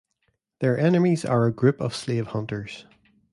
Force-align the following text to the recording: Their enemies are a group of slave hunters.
Their 0.61 0.79
enemies 0.79 1.25
are 1.25 1.45
a 1.45 1.53
group 1.53 1.79
of 1.79 1.95
slave 1.95 2.25
hunters. 2.29 2.87